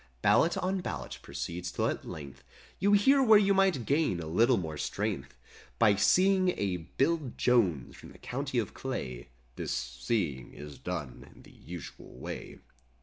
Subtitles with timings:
[0.23, 2.43] Ballot on ballot proceeds 'till at length
[2.79, 5.37] You hear where you might gain a little more strength
[5.77, 11.51] By seeing(?) Bill Jones from the County of Clay— (This "seeing" is done in the
[11.51, 12.57] usual way).